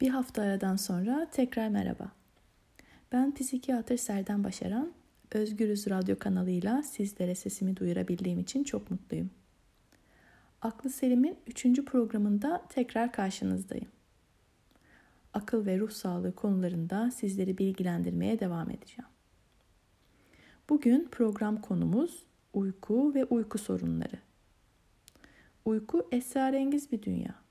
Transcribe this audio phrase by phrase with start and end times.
[0.00, 2.12] Bir hafta aradan sonra tekrar merhaba.
[3.12, 4.92] Ben psikiyatr Serden Başaran,
[5.32, 9.30] Özgürüz Radyo kanalıyla sizlere sesimi duyurabildiğim için çok mutluyum.
[10.62, 11.84] Aklı Selim'in 3.
[11.84, 13.88] programında tekrar karşınızdayım.
[15.34, 19.10] Akıl ve ruh sağlığı konularında sizleri bilgilendirmeye devam edeceğim.
[20.68, 22.24] Bugün program konumuz
[22.54, 24.18] uyku ve uyku sorunları.
[25.64, 27.49] Uyku esrarengiz bir dünya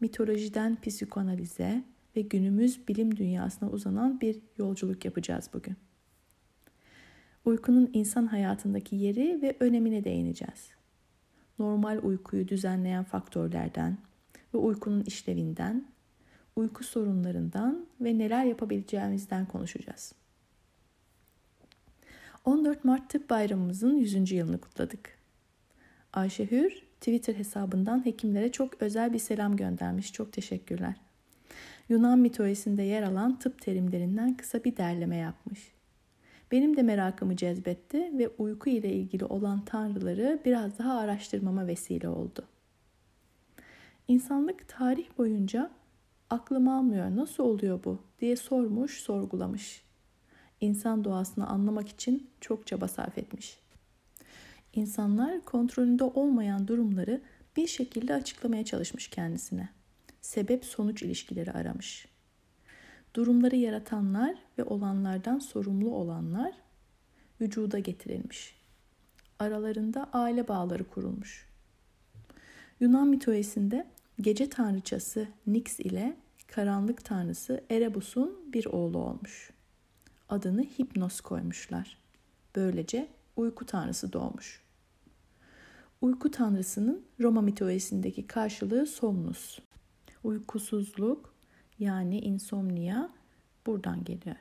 [0.00, 1.84] mitolojiden psikoanalize
[2.16, 5.76] ve günümüz bilim dünyasına uzanan bir yolculuk yapacağız bugün.
[7.44, 10.70] Uykunun insan hayatındaki yeri ve önemine değineceğiz.
[11.58, 13.98] Normal uykuyu düzenleyen faktörlerden
[14.54, 15.86] ve uykunun işlevinden,
[16.56, 20.14] uyku sorunlarından ve neler yapabileceğimizden konuşacağız.
[22.44, 24.32] 14 Mart Tıp Bayramımızın 100.
[24.32, 25.18] yılını kutladık.
[26.12, 30.12] Ayşe Hür, Twitter hesabından hekimlere çok özel bir selam göndermiş.
[30.12, 30.94] Çok teşekkürler.
[31.88, 35.72] Yunan mitolojisinde yer alan tıp terimlerinden kısa bir derleme yapmış.
[36.52, 42.44] Benim de merakımı cezbetti ve uyku ile ilgili olan tanrıları biraz daha araştırmama vesile oldu.
[44.08, 45.70] İnsanlık tarih boyunca
[46.30, 49.82] aklım almıyor nasıl oluyor bu diye sormuş, sorgulamış.
[50.60, 53.58] İnsan doğasını anlamak için çok çaba sarf etmiş.
[54.76, 57.22] İnsanlar kontrolünde olmayan durumları
[57.56, 59.68] bir şekilde açıklamaya çalışmış kendisine.
[60.20, 62.08] Sebep sonuç ilişkileri aramış.
[63.14, 66.52] Durumları yaratanlar ve olanlardan sorumlu olanlar
[67.40, 68.56] vücuda getirilmiş.
[69.38, 71.48] Aralarında aile bağları kurulmuş.
[72.80, 73.86] Yunan mitolojisinde
[74.20, 79.50] gece tanrıçası Nix ile karanlık tanrısı Erebus'un bir oğlu olmuş.
[80.28, 81.98] Adını Hipnos koymuşlar.
[82.56, 84.65] Böylece uyku tanrısı doğmuş.
[86.00, 89.58] Uyku tanrısının Roma mitolojisindeki karşılığı somnus.
[90.24, 91.34] Uykusuzluk
[91.78, 93.08] yani insomnia
[93.66, 94.36] buradan geliyor.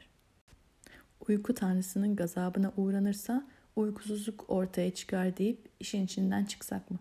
[1.28, 7.00] Uyku tanrısının gazabına uğranırsa uykusuzluk ortaya çıkar deyip işin içinden çıksak mı?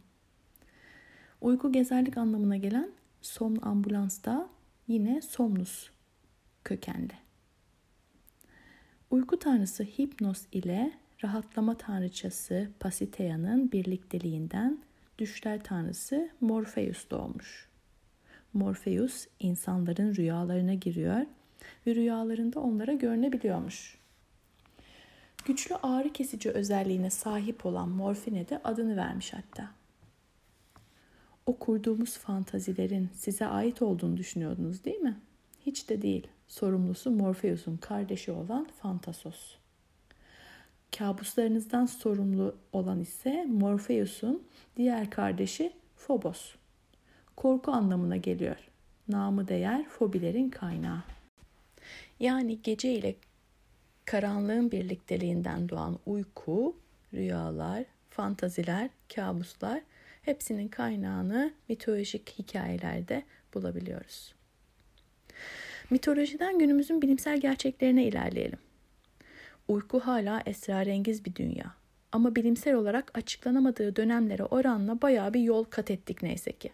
[1.41, 2.91] Uyku gezerlik anlamına gelen
[3.23, 4.49] somn ambulans da
[4.89, 5.91] yine somnus
[6.65, 7.13] kökenli.
[9.11, 10.93] Uyku tanrısı Hipnos ile
[11.25, 14.79] rahatlama tanrıçası Pasitheya'nın birlikteliğinden
[15.19, 17.69] düşler tanrısı Morpheus doğmuş.
[18.53, 21.27] Morpheus insanların rüyalarına giriyor
[21.87, 23.99] ve rüyalarında onlara görünebiliyormuş.
[25.45, 29.71] Güçlü ağrı kesici özelliğine sahip olan morfine de adını vermiş hatta.
[31.47, 35.21] O kurduğumuz fantazilerin size ait olduğunu düşünüyordunuz değil mi?
[35.67, 36.27] Hiç de değil.
[36.49, 39.64] Sorumlusu Morpheus'un kardeşi olan Fantasos.
[40.99, 44.43] Kabuslarınızdan sorumlu olan ise Morpheus'un
[44.77, 46.55] diğer kardeşi Phobos.
[47.37, 48.57] Korku anlamına geliyor.
[49.09, 51.03] Namı değer fobilerin kaynağı.
[52.21, 53.15] Yani gece ile
[54.05, 56.77] karanlığın birlikteliğinden doğan uyku,
[57.15, 59.83] rüyalar, fantaziler, kabuslar
[60.23, 63.23] hepsinin kaynağını mitolojik hikayelerde
[63.55, 64.35] bulabiliyoruz.
[65.91, 68.59] Mitolojiden günümüzün bilimsel gerçeklerine ilerleyelim.
[69.69, 71.75] Uyku hala esrarengiz bir dünya.
[72.13, 76.73] Ama bilimsel olarak açıklanamadığı dönemlere oranla bayağı bir yol kat ettik neyse ki.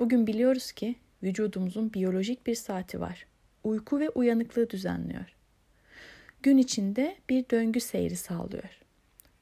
[0.00, 3.26] Bugün biliyoruz ki vücudumuzun biyolojik bir saati var.
[3.64, 5.34] Uyku ve uyanıklığı düzenliyor.
[6.42, 8.80] Gün içinde bir döngü seyri sağlıyor.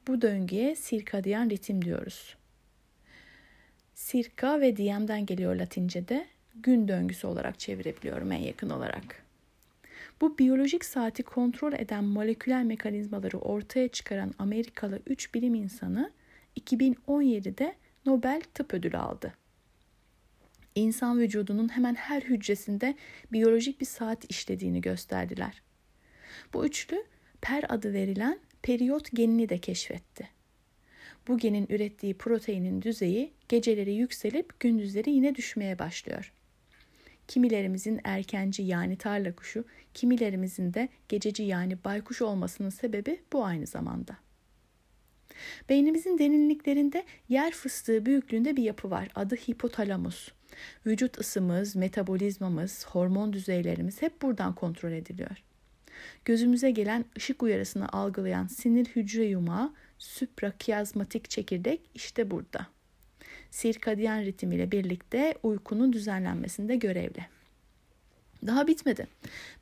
[0.07, 2.35] Bu döngüye sirkadiyen ritim diyoruz.
[3.93, 9.26] Sirka ve diyemden geliyor Latince'de gün döngüsü olarak çevirebiliyorum en yakın olarak.
[10.21, 16.11] Bu biyolojik saati kontrol eden moleküler mekanizmaları ortaya çıkaran Amerikalı 3 bilim insanı
[16.59, 19.33] 2017'de Nobel Tıp Ödülü aldı.
[20.75, 22.95] İnsan vücudunun hemen her hücresinde
[23.31, 25.61] biyolojik bir saat işlediğini gösterdiler.
[26.53, 27.03] Bu üçlü
[27.41, 30.29] per adı verilen periyot genini de keşfetti.
[31.27, 36.33] Bu genin ürettiği proteinin düzeyi geceleri yükselip gündüzleri yine düşmeye başlıyor.
[37.27, 44.17] Kimilerimizin erkenci yani tarla kuşu, kimilerimizin de gececi yani baykuş olmasının sebebi bu aynı zamanda.
[45.69, 49.09] Beynimizin derinliklerinde yer fıstığı büyüklüğünde bir yapı var.
[49.15, 50.29] Adı hipotalamus.
[50.85, 55.43] Vücut ısımız, metabolizmamız, hormon düzeylerimiz hep buradan kontrol ediliyor.
[56.25, 62.67] Gözümüze gelen ışık uyarısını algılayan sinir hücre yumağı süprakiyazmatik çekirdek işte burada
[63.57, 67.25] sirkadiyen ritim ile birlikte uykunun düzenlenmesinde görevli.
[68.47, 69.07] Daha bitmedi.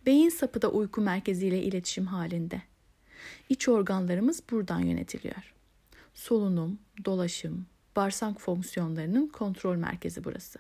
[0.06, 2.62] Beyin sapı da uyku merkeziyle iletişim halinde.
[3.50, 5.53] İç organlarımız buradan yönetiliyor.
[6.13, 7.65] Solunum, dolaşım,
[7.95, 10.59] bağırsak fonksiyonlarının kontrol merkezi burası.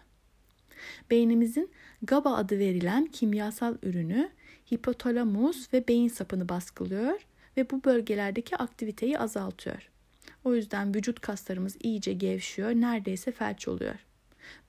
[1.09, 1.71] Beynimizin
[2.01, 4.29] GABA adı verilen kimyasal ürünü
[4.71, 7.19] hipotalamus ve beyin sapını baskılıyor
[7.57, 9.94] ve bu bölgelerdeki aktiviteyi azaltıyor.
[10.45, 13.95] O yüzden vücut kaslarımız iyice gevşiyor, neredeyse felç oluyor.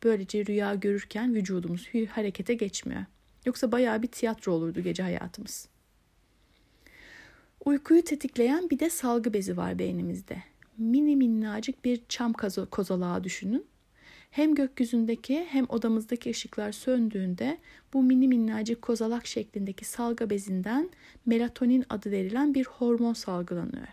[0.05, 3.05] Böylece rüya görürken vücudumuz harekete geçmiyor.
[3.46, 5.69] Yoksa bayağı bir tiyatro olurdu gece hayatımız.
[7.64, 10.43] Uykuyu tetikleyen bir de salgı bezi var beynimizde.
[10.78, 12.32] Mini minnacık bir çam
[12.70, 13.67] kozalağı düşünün.
[14.31, 17.58] Hem gökyüzündeki hem odamızdaki ışıklar söndüğünde
[17.93, 20.90] bu mini minnacık kozalak şeklindeki salga bezinden
[21.26, 23.88] melatonin adı verilen bir hormon salgılanıyor.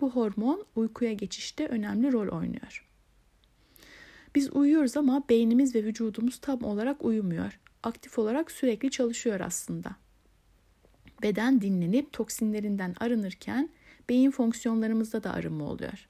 [0.00, 2.88] Bu hormon uykuya geçişte önemli rol oynuyor.
[4.34, 7.60] Biz uyuyoruz ama beynimiz ve vücudumuz tam olarak uyumuyor.
[7.82, 9.96] Aktif olarak sürekli çalışıyor aslında.
[11.22, 13.70] Beden dinlenip toksinlerinden arınırken
[14.08, 16.08] beyin fonksiyonlarımızda da arınma oluyor.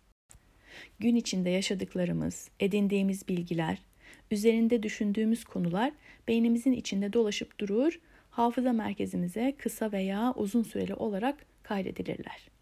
[0.98, 3.82] Gün içinde yaşadıklarımız, edindiğimiz bilgiler,
[4.30, 5.92] üzerinde düşündüğümüz konular
[6.28, 8.00] beynimizin içinde dolaşıp durur,
[8.30, 12.53] hafıza merkezimize kısa veya uzun süreli olarak kaydedilirler.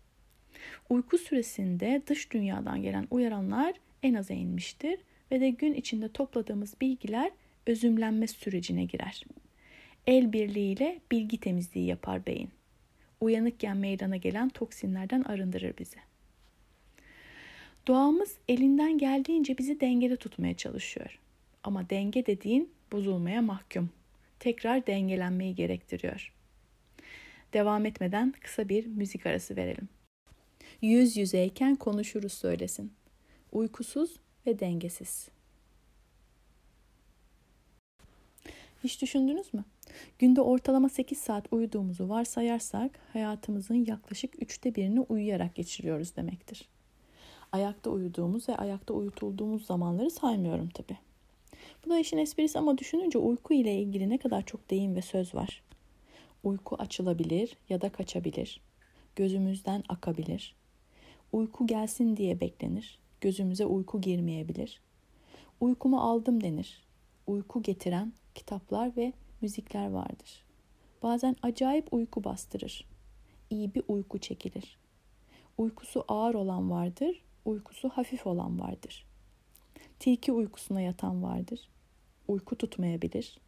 [0.90, 5.00] Uyku süresinde dış dünyadan gelen uyaranlar en aza inmiştir
[5.30, 7.30] ve de gün içinde topladığımız bilgiler
[7.66, 9.24] özümlenme sürecine girer.
[10.06, 12.50] El birliğiyle bilgi temizliği yapar beyin.
[13.20, 15.96] Uyanıkken meydana gelen toksinlerden arındırır bizi.
[17.86, 21.18] Doğamız elinden geldiğince bizi dengede tutmaya çalışıyor.
[21.62, 23.90] Ama denge dediğin bozulmaya mahkum.
[24.40, 26.32] Tekrar dengelenmeyi gerektiriyor.
[27.52, 29.88] Devam etmeden kısa bir müzik arası verelim.
[30.82, 32.92] Yüz yüzeyken konuşuruz söylesin.
[33.52, 35.28] Uykusuz ve dengesiz.
[38.84, 39.64] Hiç düşündünüz mü?
[40.18, 46.68] Günde ortalama 8 saat uyuduğumuzu varsayarsak hayatımızın yaklaşık üçte birini uyuyarak geçiriyoruz demektir.
[47.52, 50.98] Ayakta uyuduğumuz ve ayakta uyutulduğumuz zamanları saymıyorum tabi.
[51.86, 55.34] Bu da işin esprisi ama düşününce uyku ile ilgili ne kadar çok deyim ve söz
[55.34, 55.62] var.
[56.44, 58.60] Uyku açılabilir ya da kaçabilir.
[59.16, 60.61] Gözümüzden akabilir.
[61.32, 62.98] Uyku gelsin diye beklenir.
[63.20, 64.80] Gözümüze uyku girmeyebilir.
[65.60, 66.82] Uykumu aldım denir.
[67.26, 70.44] Uyku getiren kitaplar ve müzikler vardır.
[71.02, 72.86] Bazen acayip uyku bastırır.
[73.50, 74.78] İyi bir uyku çekilir.
[75.58, 79.06] Uykusu ağır olan vardır, uykusu hafif olan vardır.
[79.98, 81.68] Tilki uykusuna yatan vardır.
[82.28, 83.38] Uyku tutmayabilir.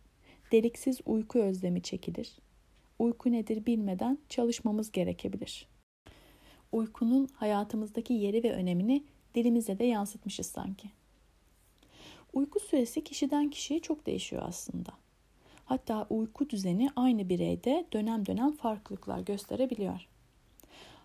[0.53, 2.39] Deliksiz uyku özlemi çekilir.
[2.99, 5.74] Uyku nedir bilmeden çalışmamız gerekebilir.
[6.75, 9.05] Uykunun hayatımızdaki yeri ve önemini
[9.35, 10.89] dilimize de yansıtmışız sanki.
[12.33, 14.91] Uyku süresi kişiden kişiye çok değişiyor aslında.
[15.65, 20.09] Hatta uyku düzeni aynı bireyde dönem dönem farklılıklar gösterebiliyor.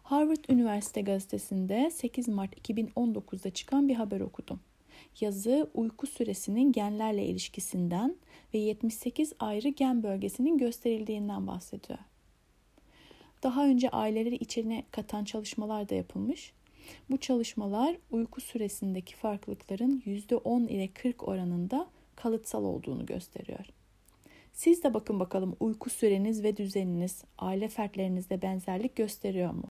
[0.03, 4.59] Harvard Üniversite gazetesinde 8 Mart 2019'da çıkan bir haber okudum.
[5.21, 8.15] Yazı uyku süresinin genlerle ilişkisinden
[8.53, 11.99] ve 78 ayrı gen bölgesinin gösterildiğinden bahsediyor.
[13.43, 16.53] Daha önce aileleri içine katan çalışmalar da yapılmış.
[17.09, 23.65] Bu çalışmalar uyku süresindeki farklılıkların %10 ile 40 oranında kalıtsal olduğunu gösteriyor.
[24.53, 29.63] Siz de bakın bakalım uyku süreniz ve düzeniniz aile fertlerinizde benzerlik gösteriyor mu?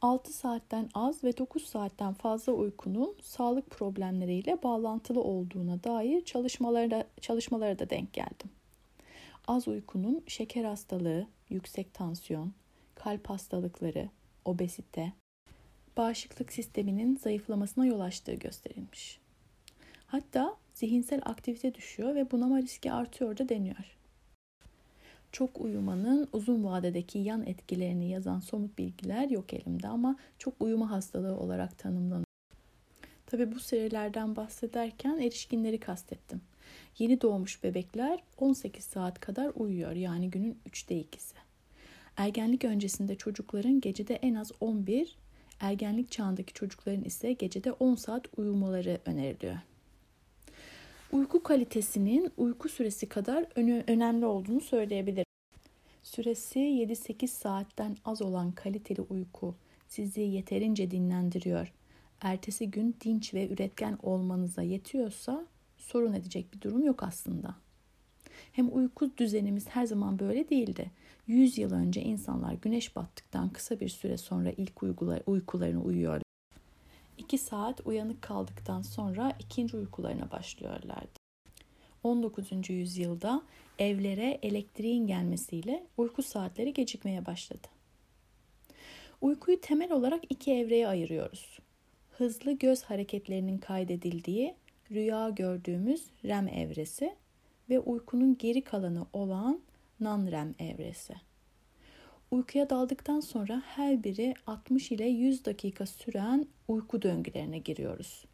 [0.00, 7.78] 6 saatten az ve 9 saatten fazla uykunun sağlık problemleriyle bağlantılı olduğuna dair çalışmalara, çalışmalara
[7.78, 8.50] da denk geldim.
[9.46, 12.52] Az uykunun şeker hastalığı, yüksek tansiyon,
[12.96, 14.08] kalp hastalıkları,
[14.44, 15.12] obezite,
[15.96, 19.20] bağışıklık sisteminin zayıflamasına yol açtığı gösterilmiş.
[20.06, 23.96] Hatta zihinsel aktivite düşüyor ve bunama riski artıyor da deniyor.
[25.32, 31.36] Çok uyumanın uzun vadedeki yan etkilerini yazan somut bilgiler yok elimde ama çok uyuma hastalığı
[31.36, 32.26] olarak tanımlanıyor.
[33.26, 36.40] Tabi bu serilerden bahsederken erişkinleri kastettim.
[36.98, 41.45] Yeni doğmuş bebekler 18 saat kadar uyuyor yani günün 3'te 2'si.
[42.16, 45.16] Ergenlik öncesinde çocukların gecede en az 11,
[45.60, 49.56] ergenlik çağındaki çocukların ise gecede 10 saat uyumaları öneriliyor.
[51.12, 53.46] Uyku kalitesinin uyku süresi kadar
[53.90, 55.26] önemli olduğunu söyleyebilirim.
[56.02, 59.54] Süresi 7-8 saatten az olan kaliteli uyku
[59.88, 61.72] sizi yeterince dinlendiriyor.
[62.20, 65.46] Ertesi gün dinç ve üretken olmanıza yetiyorsa
[65.76, 67.65] sorun edecek bir durum yok aslında.
[68.52, 70.90] Hem uyku düzenimiz her zaman böyle değildi.
[71.26, 74.82] 100 yıl önce insanlar güneş battıktan kısa bir süre sonra ilk
[75.26, 76.22] uykularını uyuyorlar.
[77.18, 81.18] 2 saat uyanık kaldıktan sonra ikinci uykularına başlıyorlardı.
[82.02, 82.70] 19.
[82.70, 83.42] yüzyılda
[83.78, 87.68] evlere elektriğin gelmesiyle uyku saatleri gecikmeye başladı.
[89.20, 91.58] Uykuyu temel olarak iki evreye ayırıyoruz.
[92.10, 94.54] Hızlı göz hareketlerinin kaydedildiği
[94.90, 97.16] rüya gördüğümüz REM evresi
[97.70, 99.60] ve uykunun geri kalanı olan
[100.00, 101.14] non-REM evresi.
[102.30, 108.24] Uykuya daldıktan sonra her biri 60 ile 100 dakika süren uyku döngülerine giriyoruz.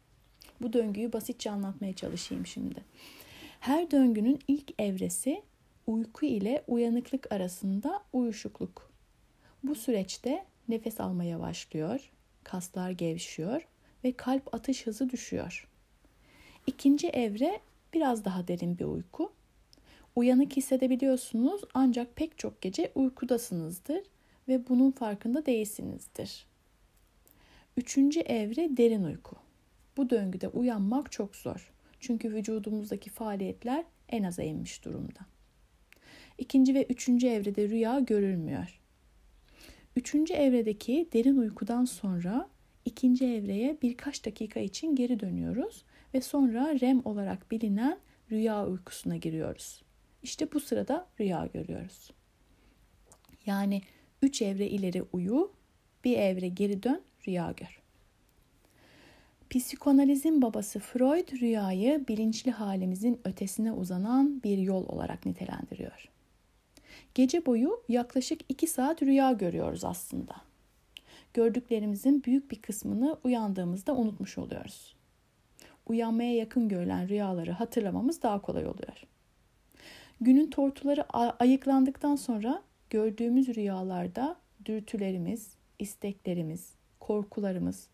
[0.61, 2.83] Bu döngüyü basitçe anlatmaya çalışayım şimdi.
[3.59, 5.41] Her döngünün ilk evresi
[5.87, 8.91] uyku ile uyanıklık arasında uyuşukluk.
[9.63, 12.11] Bu süreçte nefes almaya başlıyor,
[12.43, 13.67] kaslar gevşiyor
[14.03, 15.67] ve kalp atış hızı düşüyor.
[16.67, 17.59] İkinci evre
[17.93, 19.31] biraz daha derin bir uyku.
[20.15, 24.03] Uyanık hissedebiliyorsunuz ancak pek çok gece uykudasınızdır
[24.47, 26.45] ve bunun farkında değilsinizdir.
[27.77, 29.35] Üçüncü evre derin uyku.
[29.97, 31.73] Bu döngüde uyanmak çok zor.
[31.99, 35.19] Çünkü vücudumuzdaki faaliyetler en aza inmiş durumda.
[36.37, 38.79] İkinci ve üçüncü evrede rüya görülmüyor.
[39.95, 42.49] Üçüncü evredeki derin uykudan sonra
[42.85, 45.83] ikinci evreye birkaç dakika için geri dönüyoruz
[46.13, 47.99] ve sonra REM olarak bilinen
[48.31, 49.83] rüya uykusuna giriyoruz.
[50.23, 52.11] İşte bu sırada rüya görüyoruz.
[53.45, 53.81] Yani
[54.21, 55.51] üç evre ileri uyu,
[56.03, 57.83] bir evre geri dön, rüya gör.
[59.49, 66.09] Psikoanalizin babası Freud rüyayı bilinçli halimizin ötesine uzanan bir yol olarak nitelendiriyor.
[67.15, 70.35] Gece boyu yaklaşık 2 saat rüya görüyoruz aslında.
[71.33, 74.95] Gördüklerimizin büyük bir kısmını uyandığımızda unutmuş oluyoruz.
[75.87, 79.03] Uyanmaya yakın görülen rüyaları hatırlamamız daha kolay oluyor.
[80.21, 81.05] Günün tortuları
[81.39, 84.35] ayıklandıktan sonra gördüğümüz rüyalarda
[84.65, 87.87] dürtülerimiz, isteklerimiz, korkularımız,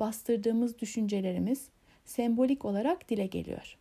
[0.00, 1.68] bastırdığımız düşüncelerimiz
[2.04, 3.76] sembolik olarak dile geliyor.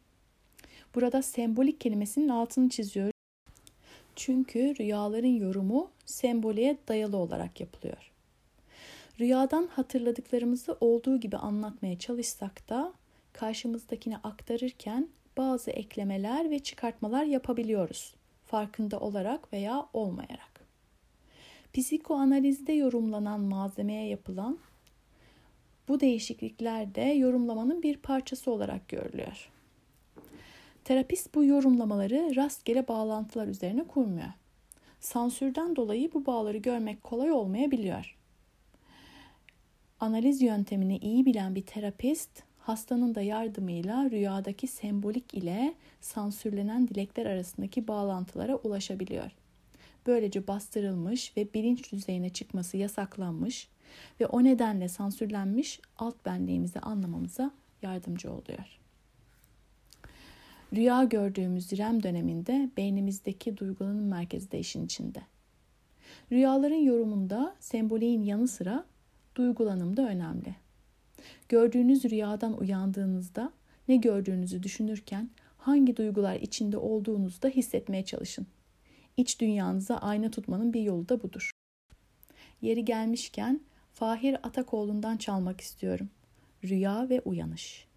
[0.95, 3.11] Burada sembolik kelimesinin altını çiziyor.
[4.15, 8.11] Çünkü rüyaların yorumu semboliğe dayalı olarak yapılıyor.
[9.19, 12.93] Rüyadan hatırladıklarımızı olduğu gibi anlatmaya çalışsak da
[13.35, 18.15] karşımızdakine aktarırken bazı eklemeler ve çıkartmalar yapabiliyoruz.
[18.45, 20.65] Farkında olarak veya olmayarak.
[21.73, 24.57] Psikoanalizde yorumlanan malzemeye yapılan
[25.87, 29.51] bu değişiklikler de yorumlamanın bir parçası olarak görülüyor.
[30.83, 34.33] Terapist bu yorumlamaları rastgele bağlantılar üzerine kurmuyor.
[34.99, 38.17] Sansürden dolayı bu bağları görmek kolay olmayabiliyor.
[39.99, 47.87] Analiz yöntemini iyi bilen bir terapist hastanın da yardımıyla rüyadaki sembolik ile sansürlenen dilekler arasındaki
[47.87, 49.31] bağlantılara ulaşabiliyor.
[50.07, 53.67] Böylece bastırılmış ve bilinç düzeyine çıkması yasaklanmış
[54.19, 58.79] ve o nedenle sansürlenmiş alt benliğimizi anlamamıza yardımcı oluyor.
[60.73, 65.21] Rüya gördüğümüz REM döneminde beynimizdeki duygulanım merkezi de işin içinde.
[66.31, 68.85] Rüyaların yorumunda semboliğin yanı sıra
[69.35, 70.64] duygulanım da önemli.
[71.49, 73.51] Gördüğünüz rüyadan uyandığınızda
[73.87, 78.47] ne gördüğünüzü düşünürken hangi duygular içinde olduğunuzu da hissetmeye çalışın.
[79.17, 81.51] İç dünyanıza ayna tutmanın bir yolu da budur.
[82.61, 83.61] Yeri gelmişken
[83.93, 86.09] Fahir Atakoğlu'ndan çalmak istiyorum.
[86.63, 87.87] Rüya ve Uyanış.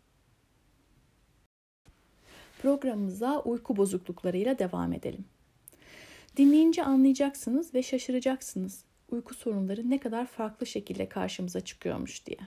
[2.63, 5.25] Programımıza uyku bozukluklarıyla devam edelim.
[6.37, 12.39] Dinleyince anlayacaksınız ve şaşıracaksınız uyku sorunları ne kadar farklı şekilde karşımıza çıkıyormuş diye.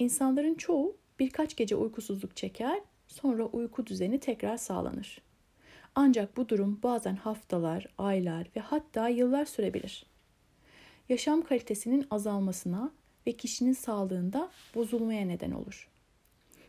[0.00, 5.20] İnsanların çoğu birkaç gece uykusuzluk çeker, sonra uyku düzeni tekrar sağlanır.
[5.94, 10.06] Ancak bu durum bazen haftalar, aylar ve hatta yıllar sürebilir.
[11.08, 12.92] Yaşam kalitesinin azalmasına
[13.26, 15.90] ve kişinin sağlığında bozulmaya neden olur.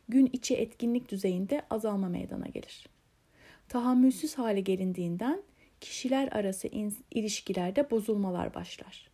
[0.10, 2.90] Gün içi etkinlik düzeyinde azalma meydana gelir.
[3.70, 5.44] Tahammülsüz hale gelindiğinden
[5.82, 6.68] kişiler arası
[7.12, 9.10] ilişkilerde bozulmalar başlar.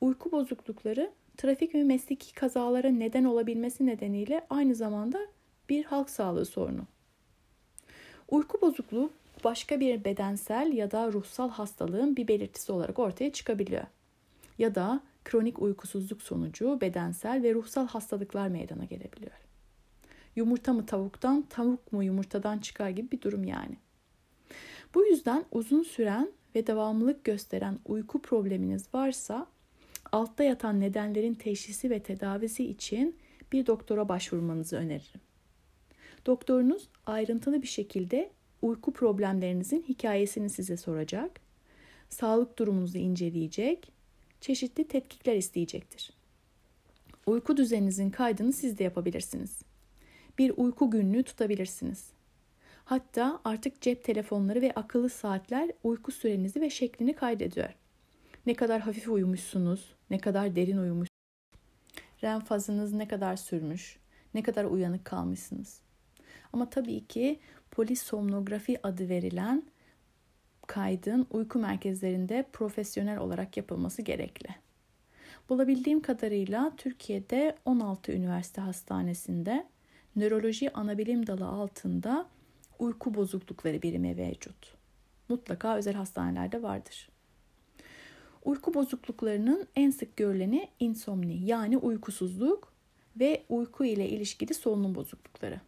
[0.00, 5.18] Uyku bozuklukları trafik ve mesleki kazalara neden olabilmesi nedeniyle aynı zamanda
[5.68, 6.86] bir halk sağlığı sorunu.
[8.28, 9.10] Uyku bozukluğu
[9.44, 13.84] başka bir bedensel ya da ruhsal hastalığın bir belirtisi olarak ortaya çıkabiliyor.
[14.58, 19.32] Ya da kronik uykusuzluk sonucu bedensel ve ruhsal hastalıklar meydana gelebiliyor.
[20.36, 23.76] Yumurta mı tavuktan, tavuk mu yumurtadan çıkar gibi bir durum yani.
[24.94, 29.46] Bu yüzden uzun süren ve devamlılık gösteren uyku probleminiz varsa
[30.12, 33.16] altta yatan nedenlerin teşhisi ve tedavisi için
[33.52, 35.20] bir doktora başvurmanızı öneririm.
[36.26, 38.30] Doktorunuz ayrıntılı bir şekilde
[38.62, 41.40] uyku problemlerinizin hikayesini size soracak,
[42.08, 43.92] sağlık durumunuzu inceleyecek,
[44.40, 46.10] çeşitli tetkikler isteyecektir.
[47.26, 49.62] Uyku düzeninizin kaydını siz de yapabilirsiniz.
[50.38, 52.10] Bir uyku günlüğü tutabilirsiniz.
[52.84, 57.68] Hatta artık cep telefonları ve akıllı saatler uyku sürenizi ve şeklini kaydediyor.
[58.46, 61.08] Ne kadar hafif uyumuşsunuz, ne kadar derin uyumuş,
[62.24, 63.98] REM fazınız ne kadar sürmüş,
[64.34, 65.80] ne kadar uyanık kalmışsınız.
[66.52, 69.62] Ama tabii ki polisomnografi adı verilen
[70.66, 74.48] kaydın uyku merkezlerinde profesyonel olarak yapılması gerekli.
[75.48, 79.66] Bulabildiğim kadarıyla Türkiye'de 16 üniversite hastanesinde
[80.16, 82.26] nöroloji anabilim dalı altında
[82.78, 84.74] uyku bozuklukları birimi mevcut.
[85.28, 87.08] Mutlaka özel hastanelerde vardır.
[88.46, 92.72] Uyku bozukluklarının en sık görüleni insomni yani uykusuzluk
[93.20, 95.60] ve uyku ile ilişkili solunum bozuklukları.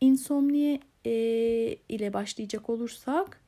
[0.00, 1.12] İnsomni e,
[1.88, 3.40] ile başlayacak olursak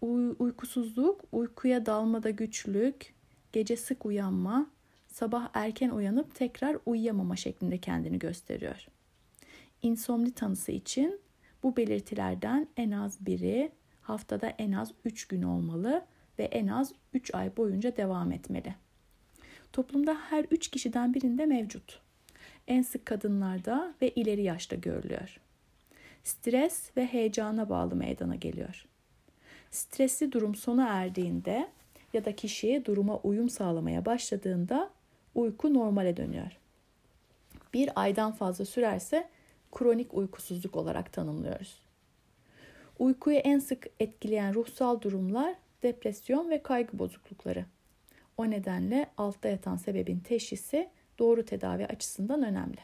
[0.00, 3.14] uy- uykusuzluk, uykuya dalmada güçlük,
[3.52, 4.70] gece sık uyanma,
[5.06, 8.86] sabah erken uyanıp tekrar uyuyamama şeklinde kendini gösteriyor.
[9.82, 11.20] İnsomni tanısı için
[11.62, 16.04] bu belirtilerden en az biri haftada en az 3 gün olmalı
[16.40, 18.74] ve en az 3 ay boyunca devam etmeli.
[19.72, 22.00] Toplumda her 3 kişiden birinde mevcut.
[22.68, 25.40] En sık kadınlarda ve ileri yaşta görülüyor.
[26.24, 28.86] Stres ve heyecana bağlı meydana geliyor.
[29.70, 31.68] Stresli durum sona erdiğinde
[32.12, 34.90] ya da kişi duruma uyum sağlamaya başladığında
[35.34, 36.58] uyku normale dönüyor.
[37.74, 39.28] Bir aydan fazla sürerse
[39.72, 41.82] kronik uykusuzluk olarak tanımlıyoruz.
[42.98, 47.64] Uykuyu en sık etkileyen ruhsal durumlar depresyon ve kaygı bozuklukları.
[48.36, 52.80] O nedenle altta yatan sebebin teşhisi doğru tedavi açısından önemli.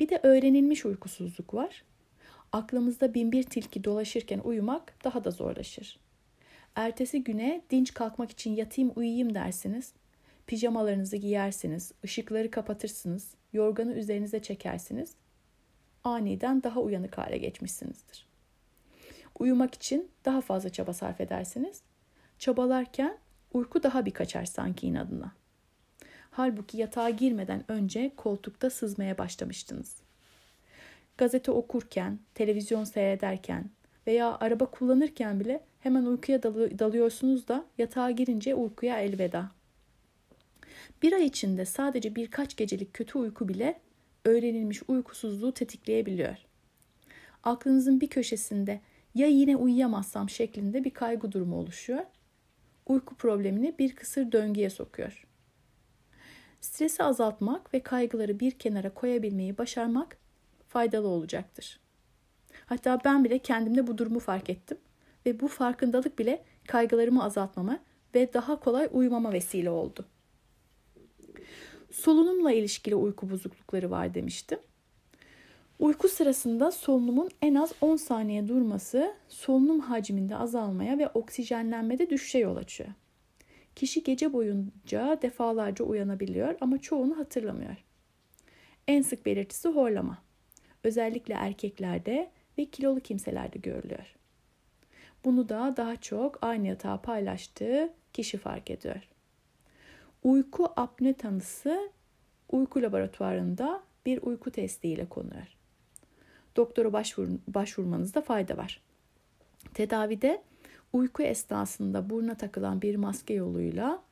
[0.00, 1.84] Bir de öğrenilmiş uykusuzluk var.
[2.52, 5.98] Aklımızda bin bir tilki dolaşırken uyumak daha da zorlaşır.
[6.74, 9.92] Ertesi güne dinç kalkmak için yatayım uyuyayım dersiniz.
[10.46, 15.14] Pijamalarınızı giyersiniz, ışıkları kapatırsınız, yorganı üzerinize çekersiniz.
[16.04, 18.29] Aniden daha uyanık hale geçmişsinizdir.
[19.40, 21.82] Uyumak için daha fazla çaba sarf edersiniz.
[22.38, 23.18] Çabalarken
[23.52, 25.32] uyku daha bir kaçar sanki inadına.
[26.30, 29.96] Halbuki yatağa girmeden önce koltukta sızmaya başlamıştınız.
[31.18, 33.70] Gazete okurken, televizyon seyrederken
[34.06, 39.50] veya araba kullanırken bile hemen uykuya dalıyorsunuz da yatağa girince uykuya elveda.
[41.02, 43.80] Bir ay içinde sadece birkaç gecelik kötü uyku bile
[44.24, 46.36] öğrenilmiş uykusuzluğu tetikleyebiliyor.
[47.44, 48.80] Aklınızın bir köşesinde
[49.14, 52.04] ya yine uyuyamazsam şeklinde bir kaygı durumu oluşuyor.
[52.86, 55.26] Uyku problemini bir kısır döngüye sokuyor.
[56.60, 60.16] Stresi azaltmak ve kaygıları bir kenara koyabilmeyi başarmak
[60.68, 61.80] faydalı olacaktır.
[62.66, 64.78] Hatta ben bile kendimde bu durumu fark ettim
[65.26, 67.78] ve bu farkındalık bile kaygılarımı azaltmama
[68.14, 70.06] ve daha kolay uyumama vesile oldu.
[71.90, 74.58] Solunumla ilişkili uyku bozuklukları var demiştim.
[75.80, 82.56] Uyku sırasında solunumun en az 10 saniye durması solunum hacminde azalmaya ve oksijenlenmede düşüşe yol
[82.56, 82.90] açıyor.
[83.76, 87.76] Kişi gece boyunca defalarca uyanabiliyor ama çoğunu hatırlamıyor.
[88.88, 90.18] En sık belirtisi horlama.
[90.84, 94.16] Özellikle erkeklerde ve kilolu kimselerde görülüyor.
[95.24, 99.08] Bunu da daha çok aynı yatağı paylaştığı kişi fark ediyor.
[100.24, 101.90] Uyku apne tanısı
[102.52, 105.59] uyku laboratuvarında bir uyku testiyle konuyor
[106.56, 108.80] doktora başvur, başvurmanızda fayda var.
[109.74, 110.42] Tedavide
[110.92, 114.02] uyku esnasında buruna takılan bir maske yoluyla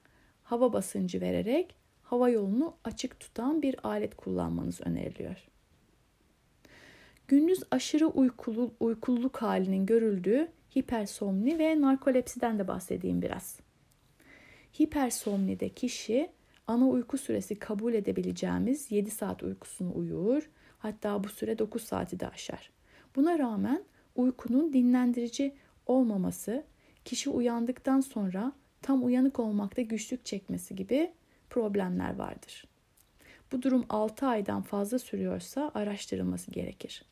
[0.43, 5.49] hava basıncı vererek hava yolunu açık tutan bir alet kullanmanız öneriliyor.
[7.29, 13.61] Gündüz aşırı uykulu, uykululuk halinin görüldüğü hipersomni ve narkolepsiden de bahsedeyim biraz.
[14.81, 16.31] Hipersomnide kişi
[16.67, 22.29] ana uyku süresi kabul edebileceğimiz 7 saat uykusunu uyur Hatta bu süre 9 saati de
[22.29, 22.71] aşar.
[23.17, 23.85] Buna rağmen
[24.17, 25.55] uykunun dinlendirici
[25.87, 26.65] olmaması,
[27.05, 31.13] kişi uyandıktan sonra tam uyanık olmakta güçlük çekmesi gibi
[31.51, 32.65] problemler vardır.
[33.53, 37.05] Bu durum 6 aydan fazla sürüyorsa araştırılması gerekir.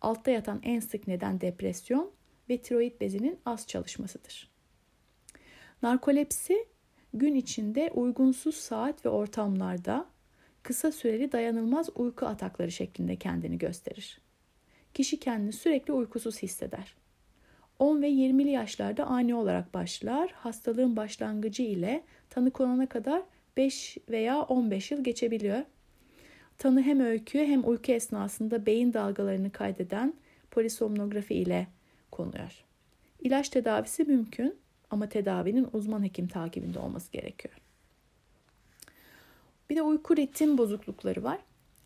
[0.00, 2.10] Altta yatan en sık neden depresyon
[2.48, 4.50] ve tiroid bezinin az çalışmasıdır.
[5.82, 6.66] Narkolepsi
[7.14, 10.06] gün içinde uygunsuz saat ve ortamlarda
[10.62, 14.20] kısa süreli dayanılmaz uyku atakları şeklinde kendini gösterir.
[14.94, 16.94] Kişi kendini sürekli uykusuz hisseder.
[17.78, 20.30] 10 ve 20'li yaşlarda ani olarak başlar.
[20.30, 23.22] Hastalığın başlangıcı ile tanı konana kadar
[23.56, 25.64] 5 veya 15 yıl geçebiliyor.
[26.58, 30.14] Tanı hem öykü hem uyku esnasında beyin dalgalarını kaydeden
[30.50, 31.66] polisomnografi ile
[32.10, 32.64] konuyor.
[33.20, 34.56] İlaç tedavisi mümkün
[34.90, 37.54] ama tedavinin uzman hekim takibinde olması gerekiyor.
[39.72, 41.38] Bir de uyku ritim bozuklukları var.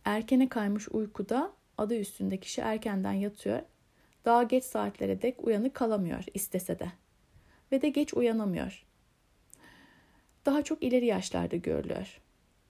[0.04, 3.60] Erkene kaymış uykuda adı üstünde kişi erkenden yatıyor.
[4.24, 6.92] Daha geç saatlere dek uyanık kalamıyor istese de.
[7.72, 8.86] Ve de geç uyanamıyor.
[10.46, 12.20] Daha çok ileri yaşlarda görülüyor.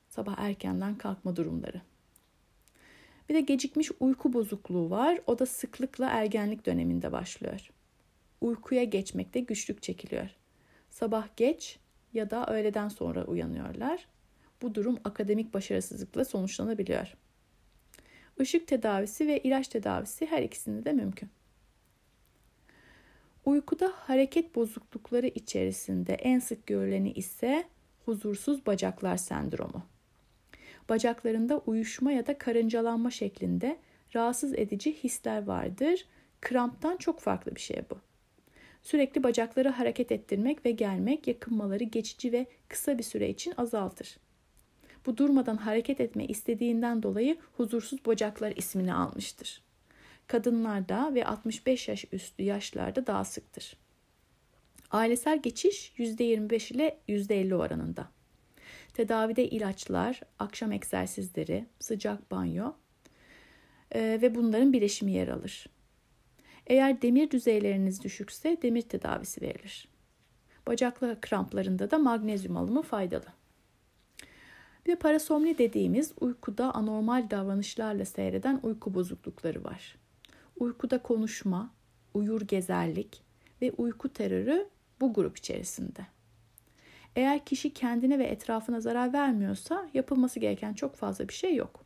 [0.09, 1.81] Sabah erkenden kalkma durumları.
[3.29, 5.21] Bir de gecikmiş uyku bozukluğu var.
[5.27, 7.71] O da sıklıkla ergenlik döneminde başlıyor.
[8.41, 10.31] Uykuya geçmekte güçlük çekiliyor.
[10.91, 11.79] Sabah geç
[12.13, 14.07] ya da öğleden sonra uyanıyorlar.
[14.63, 17.17] Bu durum akademik başarısızlıkla sonuçlanabiliyor.
[18.41, 21.29] Işık tedavisi ve ilaç tedavisi her ikisinde de mümkün.
[23.45, 27.65] Uykuda hareket bozuklukları içerisinde en sık görüleni ise
[28.05, 29.83] huzursuz bacaklar sendromu.
[30.89, 33.79] Bacaklarında uyuşma ya da karıncalanma şeklinde
[34.15, 36.07] rahatsız edici hisler vardır.
[36.41, 37.99] Kramptan çok farklı bir şey bu.
[38.83, 44.17] Sürekli bacakları hareket ettirmek ve gelmek yakınmaları geçici ve kısa bir süre için azaltır.
[45.07, 49.63] Bu durmadan hareket etme istediğinden dolayı huzursuz bacaklar ismini almıştır.
[50.27, 53.77] Kadınlarda ve 65 yaş üstü yaşlarda daha sıktır.
[54.91, 58.09] Ailesel geçiş %25 ile %50 oranında.
[58.95, 62.73] Tedavide ilaçlar, akşam egzersizleri, sıcak banyo
[63.93, 65.67] e, ve bunların bileşimi yer alır.
[66.67, 69.89] Eğer demir düzeyleriniz düşükse demir tedavisi verilir.
[70.67, 73.46] Bacaklı kramplarında da magnezyum alımı faydalı.
[74.87, 79.97] Bir de parasomni dediğimiz uykuda anormal davranışlarla seyreden uyku bozuklukları var.
[80.57, 81.71] Uykuda konuşma,
[82.15, 83.23] uyur gezerlik
[83.63, 84.69] ve uyku terörü
[85.01, 86.07] bu grup içerisinde.
[87.17, 91.85] Eğer kişi kendine ve etrafına zarar vermiyorsa yapılması gereken çok fazla bir şey yok.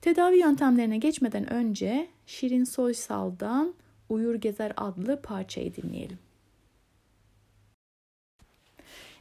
[0.00, 3.74] Tedavi yöntemlerine geçmeden önce Şirin Soysal'dan
[4.08, 6.18] Uyur Gezer adlı parçayı dinleyelim.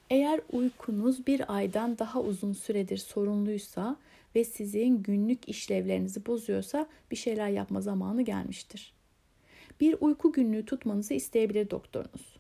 [0.10, 3.98] Eğer uykunuz bir aydan daha uzun süredir sorunluysa
[4.36, 8.94] ve sizin günlük işlevlerinizi bozuyorsa bir şeyler yapma zamanı gelmiştir.
[9.80, 12.36] Bir uyku günlüğü tutmanızı isteyebilir doktorunuz.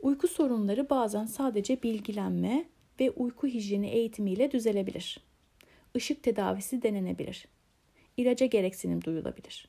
[0.00, 2.64] Uyku sorunları bazen sadece bilgilenme
[3.00, 5.20] ve uyku hijyeni eğitimiyle düzelebilir.
[5.94, 7.48] Işık tedavisi denenebilir.
[8.16, 9.68] İlaca gereksinim duyulabilir.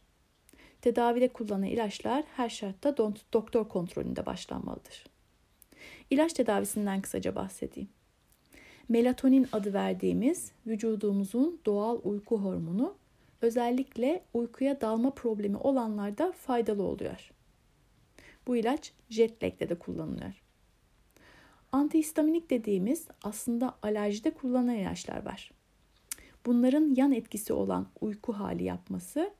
[0.82, 2.97] Tedavide kullanılan ilaçlar her şartta
[3.34, 5.16] doktor kontrolünde başlanmalıdır.
[6.09, 7.89] İlaç tedavisinden kısaca bahsedeyim.
[8.89, 12.95] Melatonin adı verdiğimiz vücudumuzun doğal uyku hormonu
[13.41, 17.31] özellikle uykuya dalma problemi olanlarda faydalı oluyor.
[18.47, 20.43] Bu ilaç jet lag'de de kullanılıyor.
[21.71, 25.51] Antihistaminik dediğimiz aslında alerjide kullanılan ilaçlar var.
[26.45, 29.33] Bunların yan etkisi olan uyku hali yapması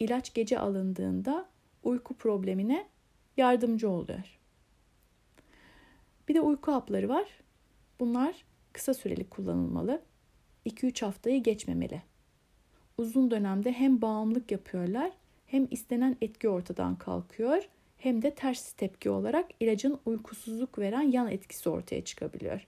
[0.00, 1.48] ilaç gece alındığında
[1.82, 2.86] uyku problemine
[3.36, 4.35] yardımcı oluyor.
[6.28, 7.28] Bir de uyku hapları var.
[8.00, 10.02] Bunlar kısa süreli kullanılmalı.
[10.66, 12.02] 2-3 haftayı geçmemeli.
[12.98, 15.12] Uzun dönemde hem bağımlılık yapıyorlar
[15.46, 21.68] hem istenen etki ortadan kalkıyor hem de ters tepki olarak ilacın uykusuzluk veren yan etkisi
[21.68, 22.66] ortaya çıkabiliyor.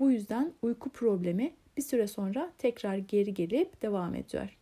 [0.00, 4.56] Bu yüzden uyku problemi bir süre sonra tekrar geri gelip devam ediyor.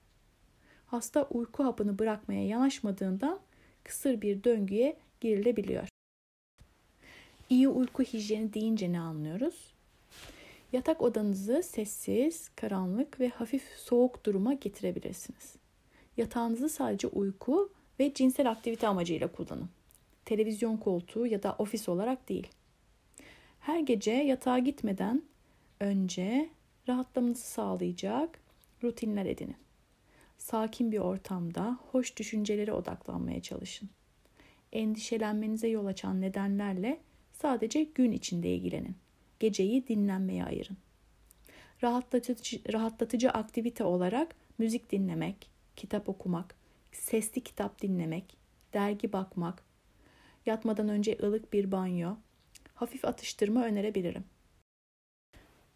[0.86, 3.40] Hasta uyku hapını bırakmaya yanaşmadığından
[3.84, 5.88] kısır bir döngüye girilebiliyor.
[7.50, 9.74] İyi uyku hijyeni deyince ne anlıyoruz?
[10.72, 15.56] Yatak odanızı sessiz, karanlık ve hafif soğuk duruma getirebilirsiniz.
[16.16, 19.68] Yatağınızı sadece uyku ve cinsel aktivite amacıyla kullanın.
[20.24, 22.48] Televizyon koltuğu ya da ofis olarak değil.
[23.61, 25.22] Her gece yatağa gitmeden
[25.80, 26.48] önce
[26.88, 28.40] rahatlamanızı sağlayacak
[28.82, 29.56] rutinler edinin.
[30.38, 33.88] Sakin bir ortamda hoş düşüncelere odaklanmaya çalışın.
[34.72, 37.00] Endişelenmenize yol açan nedenlerle
[37.42, 38.96] sadece gün içinde ilgilenin.
[39.40, 40.77] Geceyi dinlenmeye ayırın.
[41.83, 46.55] Rahatlatıcı, rahatlatıcı aktivite olarak müzik dinlemek, kitap okumak,
[46.92, 48.37] sesli kitap dinlemek,
[48.74, 49.62] dergi bakmak,
[50.46, 52.16] yatmadan önce ılık bir banyo,
[52.74, 54.24] hafif atıştırma önerebilirim.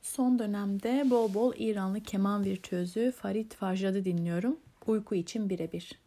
[0.02, 4.60] Son dönemde bol bol İranlı keman virtüözü Farid Farjad'ı dinliyorum.
[4.86, 5.98] Uyku için birebir.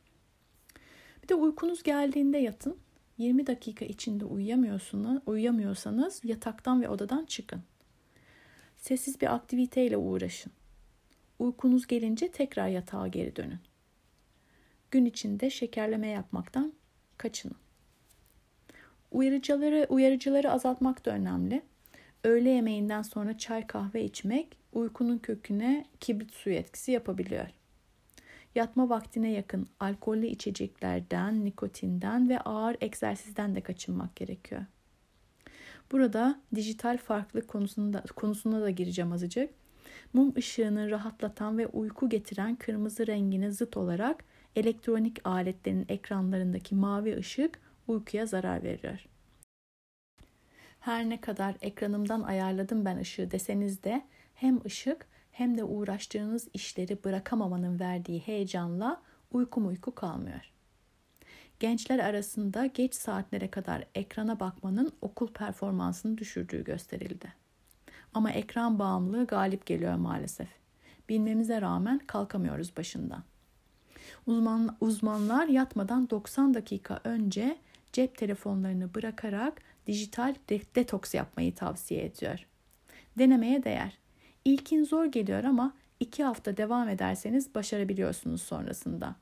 [1.24, 2.85] Bir de uykunuz geldiğinde yatın.
[3.18, 7.64] 20 dakika içinde uyuyamıyorsunuz, uyuyamıyorsanız yataktan ve odadan çıkın.
[8.78, 10.52] Sessiz bir aktiviteyle uğraşın.
[11.40, 13.60] Uykunuz gelince tekrar yatağa geri dönün.
[14.92, 16.74] Gün içinde şekerleme yapmaktan
[17.18, 17.58] kaçının.
[19.12, 21.62] Uyarıcıları, uyarıcıları azaltmak da önemli.
[22.24, 27.48] Öğle yemeğinden sonra çay kahve içmek uykunun köküne kibrit suyu etkisi yapabiliyor.
[28.56, 34.66] Yatma vaktine yakın alkollü içeceklerden, nikotinden ve ağır egzersizden de kaçınmak gerekiyor.
[35.92, 39.50] Burada dijital farklılık konusunda, konusuna da gireceğim azıcık.
[40.14, 44.24] Mum ışığını rahatlatan ve uyku getiren kırmızı rengine zıt olarak
[44.56, 49.06] elektronik aletlerin ekranlarındaki mavi ışık uykuya zarar veriyor.
[50.80, 57.04] Her ne kadar ekranımdan ayarladım ben ışığı deseniz de hem ışık hem de uğraştığınız işleri
[57.04, 60.52] bırakamamanın verdiği heyecanla uyku uyku kalmıyor.
[61.60, 67.34] Gençler arasında geç saatlere kadar ekrana bakmanın okul performansını düşürdüğü gösterildi.
[68.14, 70.50] Ama ekran bağımlılığı galip geliyor maalesef.
[71.10, 73.24] Bilmemize rağmen kalkamıyoruz başından.
[74.28, 77.58] Uzman, uzmanlar yatmadan 90 dakika önce
[77.94, 82.46] cep telefonlarını bırakarak dijital detoks yapmayı tavsiye ediyor.
[83.18, 84.05] Denemeye değer.
[84.46, 89.16] İlkin zor geliyor ama iki hafta devam ederseniz başarabiliyorsunuz sonrasında.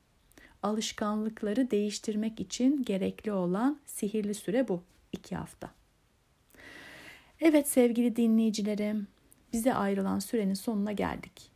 [0.64, 4.84] Alışkanlıkları değiştirmek için gerekli olan sihirli süre bu.
[5.12, 5.70] iki hafta.
[7.40, 9.08] Evet sevgili dinleyicilerim,
[9.54, 11.52] bize ayrılan sürenin sonuna geldik.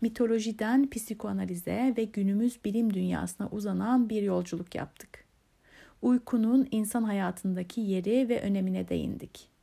[0.00, 5.24] Mitolojiden psikoanalize ve günümüz bilim dünyasına uzanan bir yolculuk yaptık.
[6.02, 9.55] Uykunun insan hayatındaki yeri ve önemine değindik.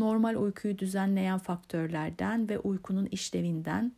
[0.00, 3.92] Normal uykuyu düzenleyen faktörlerden ve uykunun işlevinden,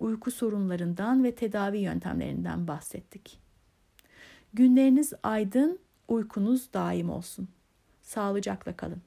[0.00, 3.38] uyku sorunlarından ve tedavi yöntemlerinden bahsettik.
[4.54, 7.48] Günleriniz aydın, uykunuz daim olsun.
[8.02, 9.02] Sağlıcakla kalın.